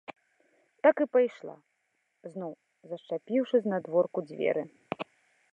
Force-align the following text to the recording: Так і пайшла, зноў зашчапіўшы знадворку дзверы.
Так 0.85 0.95
і 1.05 1.05
пайшла, 1.17 1.55
зноў 2.37 2.53
зашчапіўшы 2.95 3.55
знадворку 3.67 4.19
дзверы. 4.31 4.63